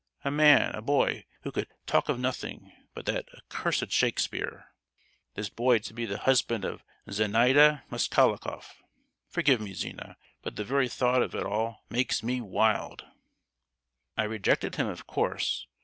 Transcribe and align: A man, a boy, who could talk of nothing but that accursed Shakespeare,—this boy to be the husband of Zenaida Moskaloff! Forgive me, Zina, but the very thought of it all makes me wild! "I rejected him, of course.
A 0.25 0.31
man, 0.31 0.73
a 0.73 0.81
boy, 0.81 1.25
who 1.43 1.51
could 1.51 1.67
talk 1.85 2.09
of 2.09 2.17
nothing 2.19 2.71
but 2.95 3.05
that 3.05 3.29
accursed 3.37 3.91
Shakespeare,—this 3.91 5.49
boy 5.49 5.77
to 5.77 5.93
be 5.93 6.05
the 6.07 6.17
husband 6.17 6.65
of 6.65 6.83
Zenaida 7.07 7.83
Moskaloff! 7.91 8.81
Forgive 9.29 9.61
me, 9.61 9.75
Zina, 9.75 10.17
but 10.41 10.55
the 10.55 10.65
very 10.65 10.89
thought 10.89 11.21
of 11.21 11.35
it 11.35 11.43
all 11.45 11.83
makes 11.91 12.23
me 12.23 12.41
wild! 12.41 13.05
"I 14.17 14.23
rejected 14.23 14.77
him, 14.77 14.87
of 14.87 15.05
course. 15.05 15.67